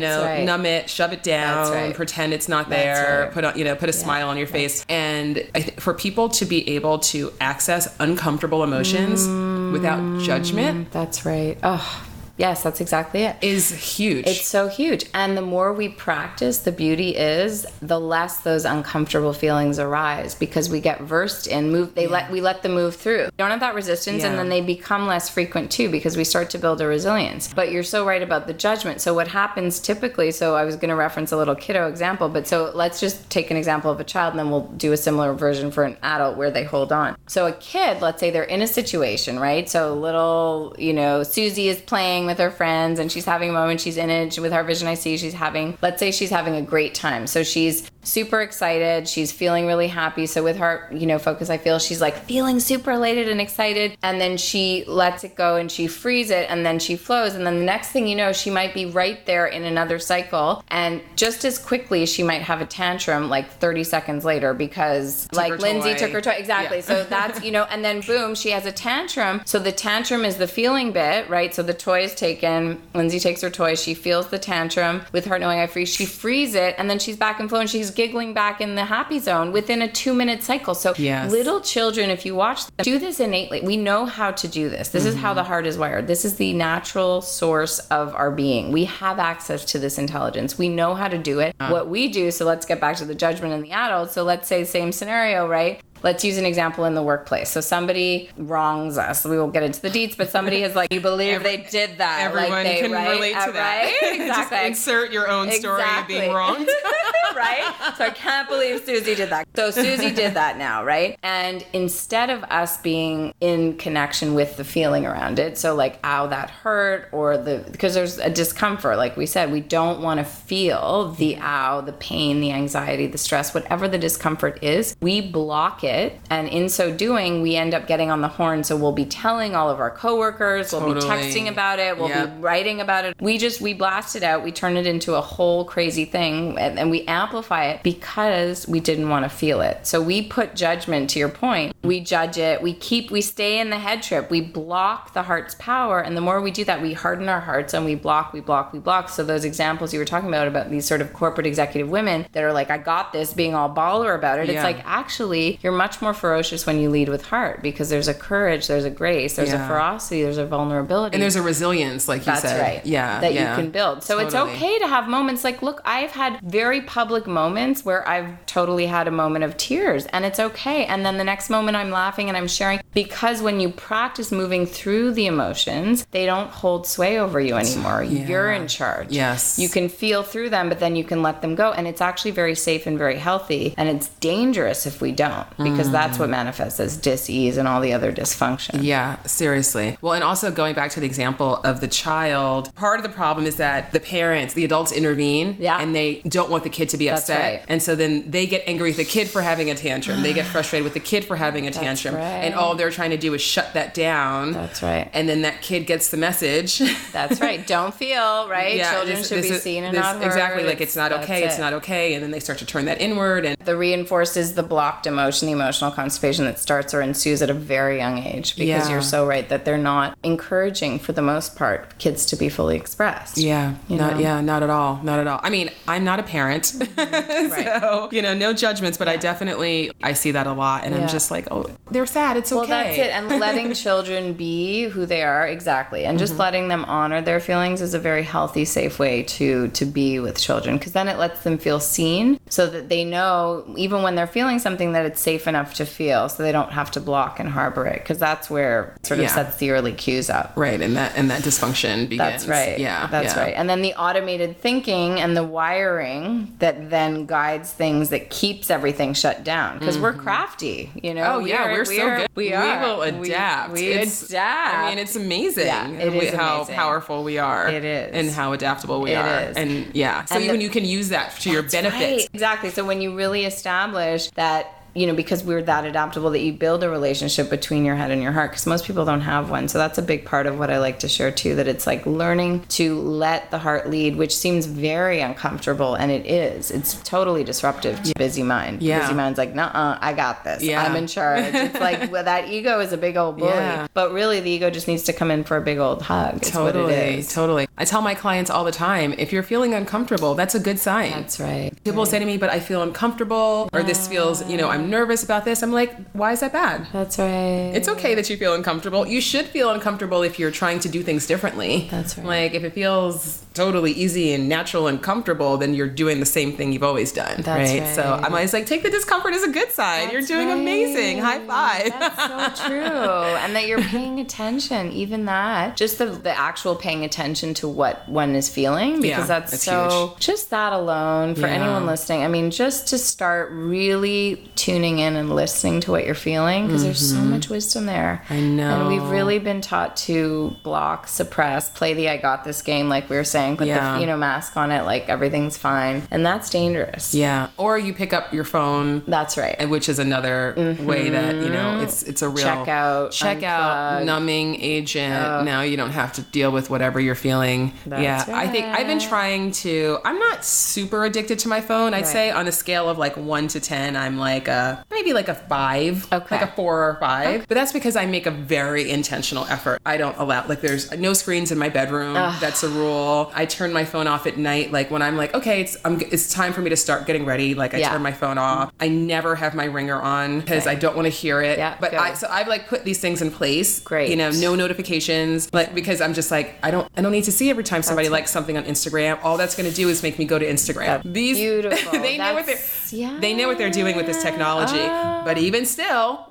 [0.00, 0.44] know, right.
[0.44, 1.94] numb it, shove it down, That's right.
[1.94, 3.30] pretend it's not That's there.
[3.32, 4.84] Put on, you know, put a smile on your face.
[4.88, 9.26] And I th- for people to be able to access uncomfortable emotions
[9.72, 11.58] without judgment mm, That's right.
[11.62, 12.05] Oh,
[12.36, 13.36] yes, that's exactly it.
[13.42, 14.26] is huge.
[14.26, 15.04] It's so huge.
[15.14, 20.68] And the more we practice, the beauty is the less those uncomfortable feelings arise because
[20.68, 23.24] we get versed in move they let we let them move through.
[23.24, 26.50] You don't have that resistance and then they become less frequent too because we start
[26.50, 27.52] to build a resilience.
[27.52, 29.00] But you're so right about the judgment.
[29.00, 32.70] So what happens typically, so I was gonna reference a little kiddo example, but so
[32.74, 35.70] let's just take an example of a child and then we'll do a similar version
[35.70, 37.16] for an adult where they hold on.
[37.26, 39.68] So a kid, let's say they're in a situation, right?
[39.68, 43.80] So little, you know, Susie is playing with her friends and she's having a moment,
[43.80, 46.62] she's in it with her vision I see, she's having, let's say she's having a
[46.62, 47.26] great time.
[47.26, 50.26] So she's super excited, she's feeling really happy.
[50.26, 53.96] So with her, you know, focus, I feel she's like feeling super elated and excited.
[54.02, 57.34] And then she lets it go and she frees it and then she flows.
[57.34, 60.64] And then the next thing you know, she might be right there in another cycle.
[60.68, 65.58] And just as quickly, she might have a tantrum like 30 seconds later because like
[65.58, 65.98] Lindsay toy.
[65.98, 66.36] took her toy.
[66.38, 66.78] Exactly.
[66.78, 66.82] Yeah.
[66.84, 69.42] So that's, you know, and then boom, she has a tantrum.
[69.44, 71.52] So the tantrum is the feeling bit, right?
[71.52, 72.80] So the toy is taken.
[72.94, 73.74] Lindsay takes her toy.
[73.74, 75.88] She feels the tantrum with her knowing I freeze.
[75.88, 78.84] She frees it and then she's back in flow and she's giggling back in the
[78.84, 80.74] happy zone within a two minute cycle.
[80.74, 81.32] So Yes.
[81.32, 83.60] little children, if you watch them, do this innately.
[83.62, 84.90] We know how to do this.
[84.90, 85.36] This is how Mm-hmm.
[85.36, 86.06] the heart is wired.
[86.06, 88.70] This is the natural source of our being.
[88.70, 90.56] We have access to this intelligence.
[90.58, 91.54] We know how to do it.
[91.58, 94.10] What we do, so let's get back to the judgment in the adult.
[94.12, 95.80] So let's say same scenario, right?
[96.02, 97.50] Let's use an example in the workplace.
[97.50, 99.24] So somebody wrongs us.
[99.24, 102.20] We will get into the deets, but somebody is like, you believe they did that.
[102.22, 103.10] Everyone like they, can right?
[103.10, 103.92] relate to Uh, that.
[104.02, 104.20] Right?
[104.20, 104.58] Exactly.
[104.66, 106.34] insert your own story of being Exactly.
[106.34, 106.68] wronged.
[107.36, 107.74] right?
[107.98, 109.46] So I can't believe Susie did that.
[109.56, 111.18] So Susie did that now, right?
[111.22, 116.26] And instead of us being in connection with the feeling around it, so like, ow,
[116.28, 120.24] that hurt, or the, because there's a discomfort, like we said, we don't want to
[120.24, 125.84] feel the ow, the pain, the anxiety, the stress, whatever the discomfort is, we block
[125.84, 125.85] it.
[126.30, 128.64] And in so doing, we end up getting on the horn.
[128.64, 132.36] So we'll be telling all of our coworkers, we'll be texting about it, we'll Yep.
[132.36, 133.14] be writing about it.
[133.20, 134.42] We just we blast it out.
[134.44, 138.80] We turn it into a whole crazy thing, and, and we amplify it because we
[138.80, 139.86] didn't want to feel it.
[139.86, 141.10] So we put judgment.
[141.10, 142.62] To your point, we judge it.
[142.62, 143.10] We keep.
[143.10, 144.30] We stay in the head trip.
[144.30, 147.74] We block the heart's power, and the more we do that, we harden our hearts
[147.74, 148.32] and we block.
[148.32, 148.72] We block.
[148.72, 149.08] We block.
[149.08, 152.42] So those examples you were talking about about these sort of corporate executive women that
[152.42, 154.48] are like, I got this, being all baller about it.
[154.48, 158.14] It's like actually you're much more ferocious when you lead with heart because there's a
[158.14, 161.14] courage, there's a grace, there's a ferocity, there's a vulnerability.
[161.14, 162.60] and there's a resilience, like you That's said.
[162.60, 162.84] right.
[162.84, 163.20] Yeah.
[163.20, 163.56] That yeah.
[163.56, 164.02] you can build.
[164.02, 168.44] So it's okay to have moments like, look, I've had very public moments where I've
[168.46, 170.86] totally had a moment of tears and it's okay.
[170.86, 174.66] And then the next moment I'm laughing and I'm sharing because when you practice moving
[174.66, 178.02] through the emotions, they don't hold sway over you anymore.
[178.02, 179.10] You're in charge.
[179.10, 179.58] Yes.
[179.58, 181.72] You can feel through them, but then you can let them go.
[181.72, 183.74] And it's actually very safe and very healthy.
[183.76, 186.32] And it's dangerous if we don't because that's what mm.
[186.32, 188.82] manifests as dis-ease and all the other dysfunction.
[188.82, 189.96] Yeah, seriously.
[190.00, 193.46] Well, and also going back to the example of the child, part of the problem
[193.46, 195.78] is that the parents, the adults intervene Yeah.
[195.78, 197.40] and they don't want the kid to be That's upset.
[197.40, 197.64] right.
[197.68, 200.22] And so then they get angry with the kid for having a tantrum.
[200.22, 202.14] they get frustrated with the kid for having a tantrum.
[202.14, 202.22] right.
[202.22, 204.52] And all they're trying to do is shut that down.
[204.52, 205.10] That's right.
[205.12, 206.78] And then that kid gets the message.
[207.12, 207.66] That's right.
[207.66, 208.80] Don't feel right.
[208.80, 210.26] Children this- should this be seen and this- not heard.
[210.26, 210.64] Exactly.
[210.64, 211.44] Like it's not That's okay.
[211.44, 212.14] It's not okay.
[212.14, 213.44] And then they start to turn that inward.
[213.44, 217.54] And the reinforces the blocked emotion, the emotional constipation that starts or ensues at a
[217.74, 218.48] very young age.
[218.56, 218.90] Because Yeah.
[218.92, 222.76] you're so right that they're not encouraging, for the most part, kids to be fully
[222.76, 223.38] expressed.
[223.38, 225.40] yeah, not yeah, not at all, not at all.
[225.42, 230.12] I mean, I'm not a parent, so you know, no judgments, but I definitely I
[230.12, 231.02] see that a lot, and Yeah.
[231.02, 232.36] I'm just like, oh, they're sad.
[232.36, 232.58] It's okay.
[232.58, 233.10] Well, that's it.
[233.10, 236.26] And letting children be who they are, exactly, and Mm-hmm.
[236.26, 240.18] just letting them honor their feelings is a very healthy, safe way to to be
[240.18, 240.78] with children.
[240.78, 244.58] Because then it lets them feel seen, so that they know even when they're feeling
[244.58, 247.86] something that it's safe enough to feel, so they don't have to block and harbor
[247.86, 248.00] it.
[248.02, 249.34] Because that's where sort of Yeah.
[249.34, 250.52] sets the early cues up.
[250.56, 252.18] Right, and that and that dysfunction begins.
[252.18, 252.78] That's right.
[252.78, 253.42] Yeah, That's yeah.
[253.42, 253.54] right.
[253.56, 259.14] And then the automated thinking and the wiring that then guides things that keeps everything
[259.14, 261.22] shut down because we're crafty, you know.
[261.22, 261.36] Mm-hmm.
[261.36, 262.28] Oh We yeah, are- we're, so are- good.
[262.34, 262.80] We are.
[262.80, 263.72] we will adapt.
[263.72, 264.74] We, It's- adapt.
[264.76, 265.66] I mean, it's amazing.
[265.66, 266.74] Yeah, it we- is how amazing.
[266.74, 267.68] powerful we are.
[267.68, 268.10] It is.
[268.14, 269.40] and how adaptable we It are.
[269.50, 269.56] is.
[269.56, 272.00] And yeah, so And even the- you can use that to your benefit.
[272.00, 272.70] Right, Exactly.
[272.70, 276.82] So when you really establish that, you know, because we're that adaptable, that you build
[276.82, 279.68] a relationship between your head and your heart, because most people don't have one.
[279.68, 281.54] So that's a big part of what I like to share too.
[281.56, 286.26] That it's like learning to let the heart lead, which seems very uncomfortable, and it
[286.26, 286.70] is.
[286.70, 288.82] It's totally disruptive to busy mind.
[288.82, 289.00] Yeah.
[289.00, 290.62] Busy mind's like, nah, I got this.
[290.62, 290.82] Yeah.
[290.82, 291.54] I'm in charge.
[291.54, 293.86] It's like well, that ego is a big old bully, Yeah.
[293.94, 296.36] but really the ego just needs to come in for a big old hug.
[296.36, 297.68] It's what it Totally, totally.
[297.78, 301.10] I tell my clients all the time, if you're feeling uncomfortable, that's a good sign.
[301.10, 301.72] That's right.
[301.84, 305.22] People say to me, but I feel uncomfortable, or this feels, you know, I'm nervous
[305.24, 305.62] about this.
[305.62, 306.86] I'm like, why is that bad?
[306.92, 307.72] That's right.
[307.74, 309.06] It's okay that you feel uncomfortable.
[309.06, 311.88] You should feel uncomfortable if you're trying to do things differently.
[311.90, 312.26] That's right.
[312.26, 316.52] Like if it feels totally easy and natural and comfortable, then you're doing the same
[316.56, 317.40] thing you've always done.
[317.40, 317.94] That's right?
[317.94, 318.02] So.
[318.22, 320.10] I'm always like, take the discomfort as a good sign.
[320.10, 320.58] you're doing right.
[320.58, 321.18] amazing.
[321.18, 321.88] High five.
[321.98, 322.76] That's so true.
[322.82, 328.06] And that you're paying attention, even that, just the, the actual paying attention to what
[328.08, 331.54] one is feeling, because Yeah, that's, that's so, just that alone for Yeah.
[331.54, 332.22] anyone listening.
[332.24, 336.82] I mean, just to start really tuning in and listening to what you're feeling, because
[336.84, 338.22] there's so much wisdom there.
[338.24, 338.34] Mm-hmm.
[338.34, 338.80] I know.
[338.80, 343.08] And we've really been taught to block, suppress, play the I got this game, like
[343.10, 343.94] we were saying, put Yeah.
[343.94, 346.02] the, you know, mask on it, like everything's fine.
[346.10, 347.14] And that's dangerous.
[347.14, 347.48] yeah.
[347.56, 349.68] Or you pick up your phone That's right.
[349.68, 354.02] which is another way that you know it's it's a real Check out, check out
[354.02, 354.04] unplug.
[354.06, 358.46] numbing agent now you don't have to deal with whatever you're feeling That's yeah i
[358.48, 362.06] think i've been trying to i'm not super addicted to my phone i'd Right.
[362.06, 365.34] say on a scale of like 1 to 10 i'm like a maybe like a
[365.34, 366.36] 5 Okay.
[366.38, 369.96] like a 4 or 5 but that's because i make a very intentional effort i
[369.96, 373.84] don't allow like there's no screens in my bedroom that's a rule i turn my
[373.84, 376.70] phone off at night like when i'm like okay it's I'm, it's time for me
[376.70, 377.90] to start getting ready like i Yeah.
[377.90, 380.70] turn my phone off i never have my ringer on because Okay.
[380.70, 382.00] i don't want to hear it Yeah, but good.
[382.00, 384.08] i so i've like put these things in place Great.
[384.10, 387.32] you know no notifications like because i'm just like i don't i don't need to
[387.32, 390.02] see every time somebody That's likes something on instagram all that's going to do is
[390.02, 391.92] make me go to instagram these beautiful.
[392.00, 392.58] they know what they're
[392.90, 393.18] yeah.
[393.20, 395.22] they know what they're doing with this technology Oh.
[395.24, 395.66] but even ah.
[395.66, 396.26] still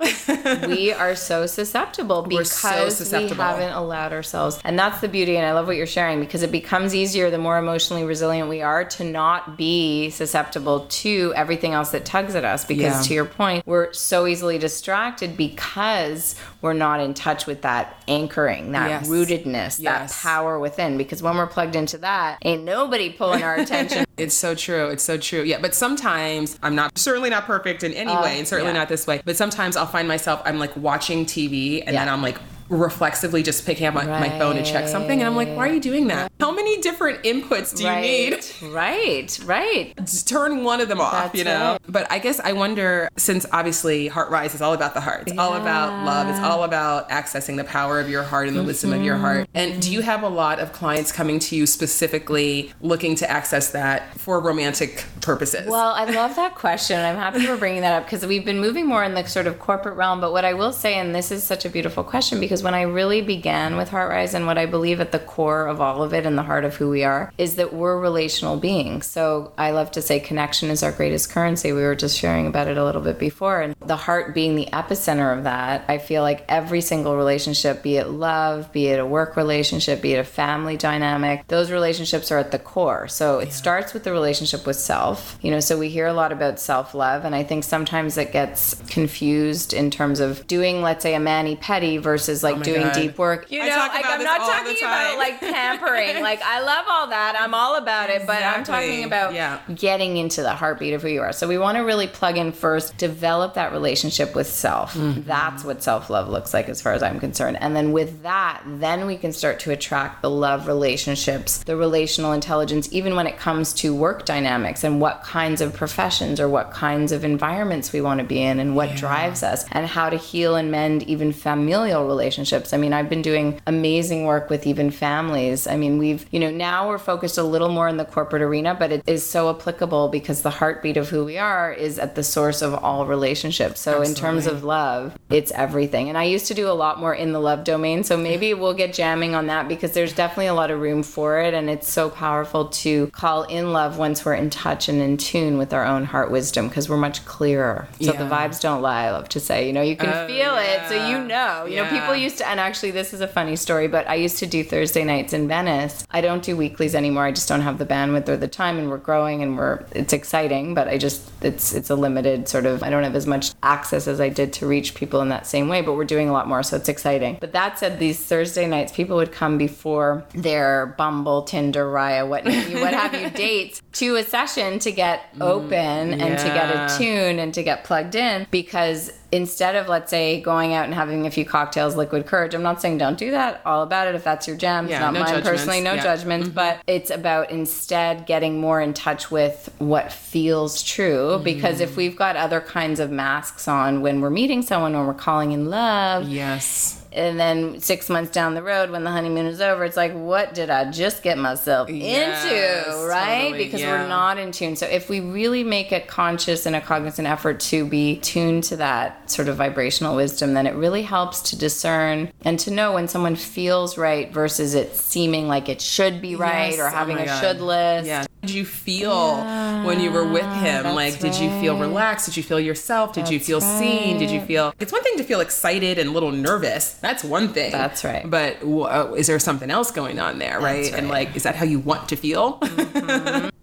[0.68, 3.38] we are so susceptible because so susceptible.
[3.38, 4.60] we haven't allowed ourselves.
[4.64, 5.38] And that's the beauty.
[5.38, 8.62] And I love what you're sharing because it becomes easier the more emotionally resilient we
[8.62, 12.66] are to not be susceptible to everything else that tugs at us.
[12.66, 13.02] Because Yeah.
[13.02, 16.36] to your point, we're so easily distracted because
[16.66, 19.08] we're not in touch with that anchoring, that Yes.
[19.08, 19.82] rootedness, Yes.
[19.84, 20.98] that power within.
[20.98, 24.04] Because when we're plugged into that, ain't nobody pulling our attention.
[24.18, 24.88] It's so true.
[24.88, 25.44] It's so true.
[25.44, 28.80] Yeah, but sometimes I'm not certainly not perfect in any way, and certainly Uh, yeah.
[28.80, 29.22] not this way.
[29.26, 32.38] But sometimes I'll find myself I'm like watching TV, and then I'm like
[32.70, 35.74] reflexively just picking up my, my phone to check something, and I'm like, why are
[35.74, 36.32] you doing that?
[36.40, 38.46] How many different inputs do you need?
[38.74, 39.94] right, right, right.
[39.98, 41.72] Just turn one of them off, That's you know.
[41.72, 41.82] right.
[41.88, 45.56] But I guess I wonder, since obviously HeartRise is all about the heart, it's all
[45.56, 49.02] about love, it's all about accessing the power of your heart and the wisdom of
[49.04, 49.48] your heart.
[49.54, 53.72] And do you have a lot of clients coming to you specifically looking to access
[53.72, 55.68] that for romantic purposes?
[55.68, 57.00] Well, I love that question.
[57.00, 59.60] I'm happy we're bringing that up because we've been moving more in the sort of
[59.60, 60.20] corporate realm.
[60.22, 62.84] But what I will say, and this is such a beautiful question, because when I
[62.84, 66.26] really began with Heartrise and what I believe at the core of all of it
[66.26, 69.08] and the heart of who we are is that we're relational beings.
[69.08, 71.74] So I love to say connection is our greatest currency.
[71.74, 73.60] We were just sharing about it a little bit before.
[73.60, 77.98] And the heart being the epicenter of that, I feel like every single relationship, be
[77.98, 82.38] it love, be it a work relationship, be it a family dynamic, those relationships are
[82.38, 83.10] at the core.
[83.10, 85.38] So it starts with the relationship with self.
[85.42, 88.32] You know, so we hear a lot about self love, and I think sometimes it
[88.32, 92.82] gets confused in terms of doing, let's say, a mani pedi versus like Oh doing
[92.84, 92.94] God.
[92.94, 93.52] deep work.
[93.52, 96.22] You I know, like I'm not talking about like pampering.
[96.24, 97.36] like I love all that.
[97.40, 99.60] I'm all about it, but I'm talking about Yeah.
[99.74, 101.34] getting into the heartbeat of who you are.
[101.34, 104.94] So we want to really plug in first, develop that relationship with self.
[104.94, 105.22] Mm-hmm.
[105.28, 107.58] That's what self-love looks like as far as I'm concerned.
[107.60, 112.32] And then with that, then we can start to attract the love relationships, the relational
[112.32, 116.72] intelligence even when it comes to work dynamics and what kinds of professions or what
[116.72, 120.18] kinds of environments we want to be in and what drives us and how to
[120.18, 122.35] heal and mend even familial relationships.
[122.38, 125.68] I mean, I've been doing amazing work with even families.
[125.68, 128.76] I mean, we've, you know, now we're focused a little more in the corporate arena,
[128.78, 132.24] but it is so applicable because the heartbeat of who we are is at the
[132.24, 133.80] source of all relationships.
[133.80, 136.10] So in terms of love, it's everything.
[136.10, 138.74] And I used to do a lot more in the love domain, so maybe we'll
[138.74, 141.90] get jamming on that because there's definitely a lot of room for it and it's
[141.92, 145.86] so powerful to call in love once we're in touch and in tune with our
[145.86, 147.88] own heart wisdom because we're much clearer.
[148.02, 149.68] So the vibes don't lie, I love to say.
[149.68, 151.66] You know, you can Oh, feel it, so you know.
[151.66, 152.00] You know, Yeah.
[152.02, 154.64] people used to and actually this is a funny story, but I used to do
[154.64, 156.06] Thursday nights in Venice.
[156.12, 157.26] I don't do weeklies anymore.
[157.26, 160.14] I just don't have the bandwidth or the time and we're growing and we're it's
[160.14, 163.54] exciting, but I just it's it's a limited sort of I don't have as much
[163.64, 166.34] access as I did to reach people in that same way, but we're doing a
[166.34, 167.38] lot more, so it's exciting.
[167.40, 172.46] But that said, these Thursday nights, people would come before their Bumble, Tinder, Raya, what
[172.46, 176.86] what have you dates to a session to get mm, open and to get yeah.
[176.86, 181.28] attuned and to get plugged in because instead of let's say going out and having
[181.28, 184.24] a few cocktails liquid courage i'm not saying don't do that all about it if
[184.24, 185.50] that's your jam Yeah, it's not no mine judgments.
[185.50, 185.98] personally no Yeah.
[185.98, 186.06] Mm-hmm.
[186.18, 191.82] judgments but it's about instead getting more in touch with what feels true because Mm.
[191.82, 195.52] if we've got other kinds of masks on when we're meeting someone when we're calling
[195.52, 196.95] in love Yes.
[197.16, 200.54] And then six months down the road when the honeymoon is over it's like what
[200.54, 204.02] did i just get myself Yes, into right totally, because yeah.
[204.02, 207.60] we're not in tune so if we really make a conscious and a cognizant effort
[207.62, 212.32] to be tuned to that sort of vibrational wisdom then it really helps to discern
[212.42, 216.72] and to know when someone feels right versus it seeming like it should be right
[216.72, 216.80] Yes.
[216.80, 217.40] or Oh having my a God.
[217.40, 218.26] should list Yeah.
[218.46, 219.38] Did you feel
[219.86, 220.94] when you were with him?
[220.94, 222.28] Like, did you feel relaxed?
[222.28, 223.12] Did you feel yourself?
[223.14, 224.20] Did you That's feel seen?
[224.20, 224.72] Did you feel?
[224.80, 226.94] It's one thing to feel excited and a little nervous.
[226.94, 227.72] That's one thing.
[227.72, 228.30] That's right.
[228.30, 230.84] But uh, is there something else going on there, right?
[230.84, 232.60] That's And like, is that how you want to feel?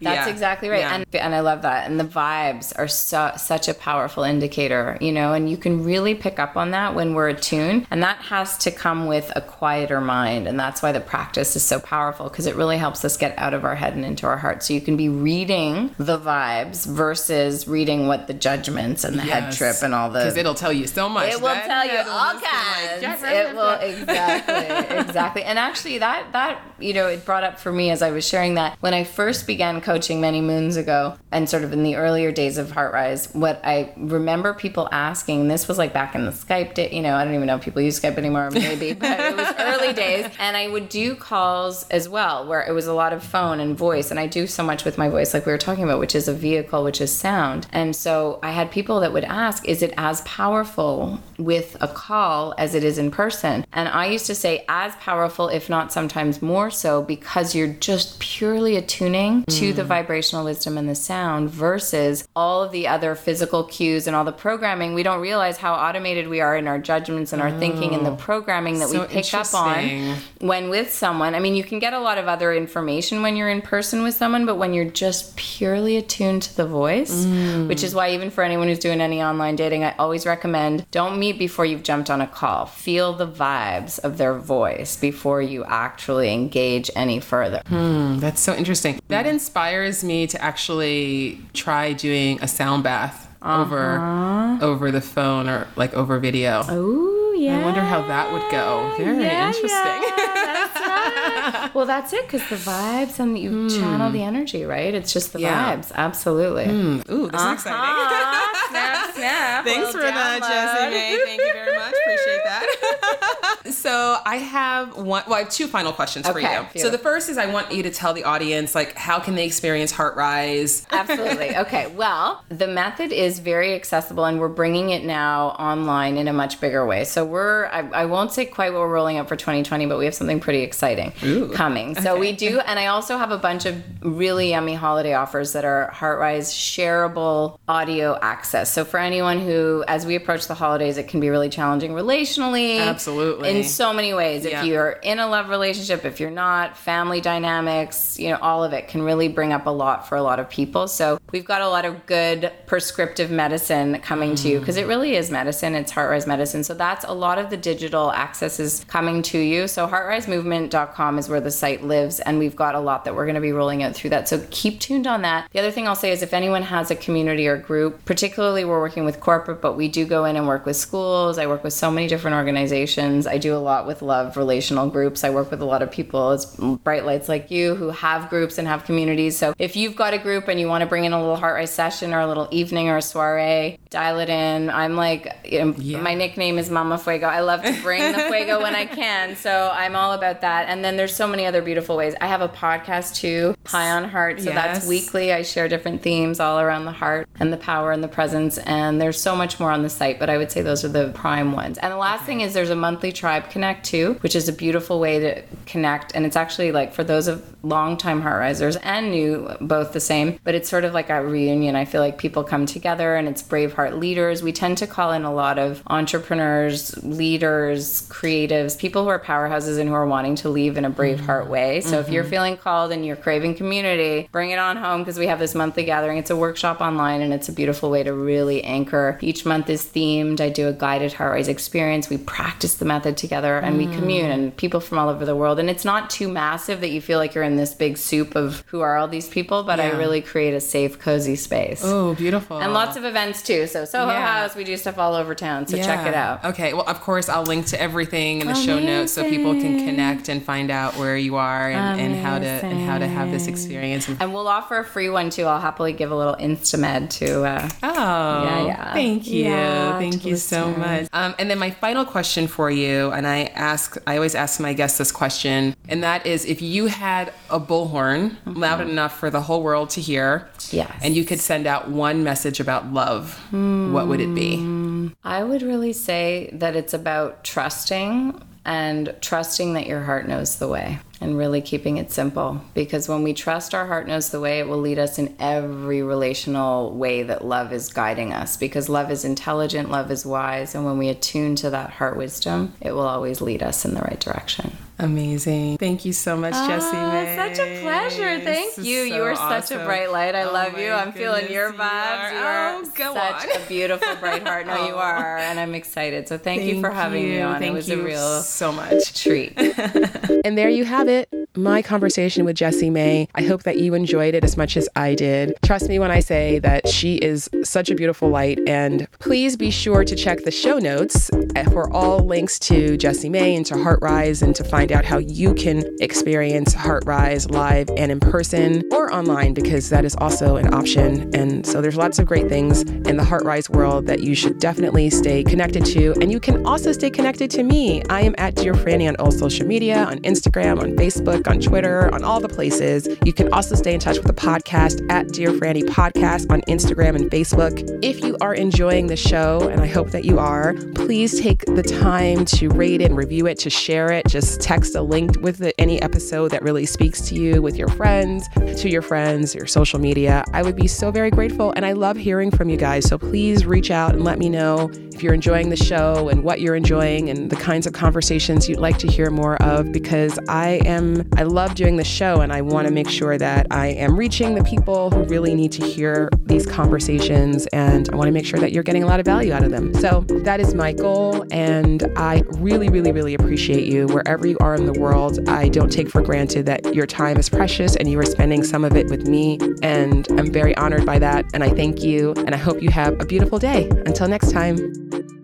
[0.03, 0.83] That's exactly right.
[0.83, 1.89] And and I love that.
[1.91, 6.15] And the vibes are so, such a powerful indicator, you know, and you can really
[6.15, 7.87] pick up on that when we're attuned.
[7.91, 10.47] And that has to come with a quieter mind.
[10.49, 13.55] And that's why the practice is so powerful because it really helps us get out
[13.55, 14.63] of our head and into our heart.
[14.63, 19.53] So you can be reading the vibes versus reading what the judgments and the head
[19.53, 21.33] trip and all the because it'll tell you so much.
[21.33, 23.23] it will tell you all be like, kinds.
[23.23, 25.43] It will exactly, exactly.
[25.43, 28.55] And actually, that that you know, it brought up for me as I was sharing
[28.55, 32.33] that when I first began coaching many moons ago, and sort of in the earlier
[32.33, 35.49] days of HeartRise, what I remember people asking.
[35.49, 36.91] This was like back in the Skype day.
[36.93, 39.55] You know, I don't even know if people use Skype anymore, maybe, but it was
[39.59, 40.31] early days.
[40.39, 43.77] And I would do calls as well, where it was a lot of phone and
[43.77, 46.15] voice, and I do so much with my voice, like we were talking about, which
[46.15, 47.67] is a vehicle, which is sound.
[47.73, 52.55] And so I had people that would ask, is it as powerful with a call
[52.59, 53.65] as it is in person?
[53.73, 58.19] And I used to say, as powerful, if not sometimes more so, because you're just
[58.21, 59.77] purely attuning to mm.
[59.77, 59.89] the Mm-hmm.
[59.89, 64.33] vibrational wisdom and the sound versus all of the other physical cues and all the
[64.33, 64.95] programming.
[64.95, 68.13] We don't realize how automated we are in our judgments and our thinking and the
[68.13, 71.35] oh, programming that So we pick up on when with someone.
[71.35, 74.15] I mean, you can get a lot of other information when you're in person with
[74.15, 77.69] someone, but when you're just purely attuned to the voice, mm.
[77.69, 81.19] which is why even for anyone who's doing any online dating, I always recommend don't
[81.19, 82.67] meet before you've jumped on a call.
[82.67, 87.63] Feel the vibes of their voice before you actually engage any further.
[87.67, 89.01] Hmm, that's so interesting.
[89.09, 89.62] That inspires
[90.03, 94.59] me to actually try doing a sound bath over uh-huh.
[94.61, 96.61] over the phone or like over video.
[96.61, 97.33] Uh-huh.
[97.37, 97.59] Yeah.
[97.59, 98.95] I wonder how that would go.
[98.97, 99.71] Very Yeah, interesting.
[99.73, 101.75] yeah, that's right.
[101.75, 103.69] well, that's it because the vibes and you hmm.
[103.69, 104.95] channel the energy, right?
[104.95, 105.41] It's just the.
[105.41, 105.77] Yeah.
[105.77, 105.91] vibes.
[105.93, 106.67] Absolutely.
[106.67, 107.01] Hmm.
[107.11, 107.53] Ooh, this is uh-huh.
[107.55, 108.71] exciting.
[108.71, 109.65] Snap, snap.
[109.71, 110.49] Thanks for that, download.
[110.49, 111.25] Jessie May.
[111.25, 111.95] Thank you very much.
[112.05, 113.49] Appreciate that.
[113.71, 115.23] so I have one.
[115.27, 116.81] Well, I have two final questions for Okay, you.
[116.81, 119.47] So the first is I want you to tell the audience like how can they
[119.47, 120.87] experience HeartRise?
[120.91, 121.57] Absolutely.
[121.57, 121.87] Okay.
[121.89, 126.61] Well, the method is very accessible, and we're bringing it now online in a much
[126.61, 127.05] bigger way.
[127.05, 130.05] So we're, I, I won't say quite what we're rolling out for 2020, but we
[130.05, 131.13] have something pretty exciting
[131.53, 131.95] coming.
[131.95, 135.65] So we do, and I also have a bunch of really yummy holiday offers that
[135.65, 138.73] are HeartRise shareable audio access.
[138.73, 142.79] So for anyone who, as we approach the holidays, it can be really challenging relationally.
[142.79, 143.51] Absolutely.
[143.59, 144.45] In so many ways.
[144.45, 144.61] Yeah.
[144.61, 148.73] If you're in a love relationship, if you're not, family dynamics, you know, all of
[148.73, 150.89] it can really bring up a lot for a lot of people.
[150.89, 154.61] So we've got a lot of good prescriptive medicine coming to you mm.
[154.61, 155.75] because it really is medicine.
[155.75, 156.65] It's HeartRise medicine.
[156.65, 159.69] So that's a lot of the digital access is coming to you.
[159.69, 163.35] So heartrisemovement.com is where the site lives, and we've got a lot that we're going
[163.35, 164.29] to be rolling out through that.
[164.29, 165.49] So keep tuned on that.
[165.53, 168.81] The other thing I'll say is if anyone has a community or group, particularly we're
[168.81, 171.39] working with corporate, but we do go in and work with schools.
[171.39, 173.27] I work with so many different organizations.
[173.27, 175.25] I do a lot with love relational groups.
[175.25, 176.47] I work with a lot of people as
[176.85, 179.37] bright lights like you who have groups and have communities.
[179.37, 181.69] So if you've got a group and you want to bring in a little HeartRise
[181.69, 184.71] session or a little evening or a soiree, dial it in.
[184.71, 186.01] I'm like, you know, Yeah.
[186.01, 187.27] my nickname is Mama Fuego.
[187.27, 189.37] I love to bring the fuego when I can.
[189.37, 190.69] So I'm all about that.
[190.69, 192.15] And then there's so many other beautiful ways.
[192.21, 194.41] I have a podcast too, High on Heart.
[194.41, 194.55] So Yes.
[194.55, 195.33] that's weekly.
[195.33, 198.59] I share different themes all around the heart and the power and the presence.
[198.59, 201.09] And there's so much more on the site, but I would say those are the
[201.15, 201.79] prime ones.
[201.79, 205.01] And the last thing is there's a monthly Tribe Connect too, which is a beautiful
[205.01, 206.15] way to connect.
[206.15, 210.39] And it's actually like for those of longtime heart risers and new, both the same,
[210.45, 211.77] but it's sort of like a reunion.
[211.77, 214.43] I feel like people come together and it's brave heart leaders.
[214.43, 219.79] We tend to call in a lot of entrepreneurs, leaders, creatives, people who are powerhouses
[219.79, 221.27] and who are wanting to leave in a brave mm-hmm.
[221.27, 221.81] heart way.
[221.81, 222.31] So if you're mm-hmm.
[222.31, 225.85] feeling called and you're craving community, bring it on home because we have this monthly
[225.85, 226.19] gathering.
[226.19, 229.19] It's a workshop online and it's a beautiful way to really anchor.
[229.21, 230.41] Each month is themed.
[230.41, 232.09] I do a guided HeartRise experience.
[232.09, 233.95] We practice the method together and we mm.
[233.95, 235.59] commune and people from all over the world.
[235.59, 238.63] And it's not too massive that you feel like you're in this big soup of
[238.69, 241.83] who are all these people, but I really create a safe, cozy space.
[241.85, 242.59] Oh, beautiful.
[242.59, 243.67] And lots of events too.
[243.67, 244.27] So Soho Yeah.
[244.43, 245.67] House, we do stuff all over town.
[245.67, 246.45] So check it out.
[246.45, 246.73] Okay.
[246.73, 250.29] Well, of course, I'll link to everything in the show notes so people can connect
[250.29, 253.47] and find out where you are and, and how to and how to have this
[253.47, 254.09] experience.
[254.09, 255.45] And, we'll offer a free one too.
[255.45, 257.45] I'll happily give a little Instamed to.
[257.45, 258.93] Uh, oh, Yeah, yeah.
[258.95, 259.45] Thank you.
[259.45, 260.79] Yeah, Thank you so listeners.
[261.03, 261.09] much.
[261.13, 264.73] Um, and then my final question for you, and I ask, I always ask my
[264.73, 268.91] guests this question, and that is, if you had a bullhorn loud mm-hmm.
[268.91, 270.91] enough for the whole world to hear, Yes.
[271.03, 274.57] and you could send out one message about love, what would it be?
[274.57, 275.09] Hmm.
[275.25, 280.69] I would really say that it's about trusting and trusting that your heart knows the
[280.69, 282.61] way and really keeping it simple.
[282.75, 286.03] Because when we trust our heart knows the way, it will lead us in every
[286.03, 288.57] relational way that love is guiding us.
[288.57, 290.75] Because love is intelligent, love is wise.
[290.75, 294.01] And when we attune to that heart wisdom, it will always lead us in the
[294.01, 294.77] right direction.
[294.99, 295.79] Amazing.
[295.79, 296.97] Thank you so much, Jessie.
[296.97, 297.37] Ah, May.
[297.37, 298.39] Such a pleasure.
[298.41, 299.09] Thank This you.
[299.09, 300.35] so you are such a bright light.
[300.35, 300.91] I Oh love you.
[300.93, 301.81] I'm feeling your vibes.
[301.81, 302.33] are.
[302.33, 303.63] You are Oh, go such on.
[303.63, 304.67] a beautiful, bright heart.
[304.67, 304.99] No, you Oh.
[304.99, 305.39] are.
[305.39, 306.29] And I'm excited.
[306.29, 307.43] So thank, you for having me you.
[307.43, 307.59] on.
[307.59, 309.21] Thank it was you a real so much.
[309.21, 309.55] treat.
[310.45, 311.29] And there you have it.
[311.57, 313.29] My conversation with Jessie May.
[313.35, 315.55] I hope that you enjoyed it as much as I did.
[315.63, 318.59] Trust me when I say that she is such a beautiful light.
[318.67, 323.29] And please be sure to check the show notes eh, for all links to Jessie
[323.29, 328.11] May and to HeartRise and to find out how you can experience HeartRise live and
[328.11, 331.35] in person or online because that is also an option.
[331.35, 335.11] And so there's lots of great things in the HeartRise world that you should definitely
[335.11, 336.13] stay connected to.
[336.23, 338.03] And you can also stay connected to me.
[338.09, 342.13] I am at Dear Franny on all social media, on Instagram, on Facebook, on Twitter,
[342.15, 343.09] on all the places.
[343.25, 347.17] You can also stay in touch with the podcast at Dear Franny Podcast on Instagram
[347.17, 347.99] and Facebook.
[348.03, 351.83] If you are enjoying the show, and I hope that you are, please take the
[351.83, 354.27] time to rate it and review it, to share it.
[354.29, 357.89] Just text a link with the, any episode that really speaks to you with your
[357.89, 358.49] friends,
[358.81, 360.45] to your friends, your social media.
[360.53, 361.73] I would be so very grateful.
[361.77, 363.09] And I love hearing from you guys.
[363.09, 366.61] So please reach out and let me know if you're enjoying the show and what
[366.61, 370.81] you're enjoying and the kinds of conversations you'd like to hear more of because I
[370.85, 374.17] am I love doing the show and I want to make sure that I am
[374.17, 378.47] reaching the people who really need to hear these conversations and I want to make
[378.47, 379.95] sure that you're getting a lot of value out of them.
[379.95, 384.75] So that is my goal and I really really really appreciate you wherever you are
[384.75, 385.49] in the world.
[385.49, 388.85] I don't take for granted that your time is precious and you are spending some
[388.85, 392.55] of it with me and I'm very honored by that and I thank you and
[392.55, 393.89] I hope you have a beautiful day.
[394.07, 395.42] Until next time.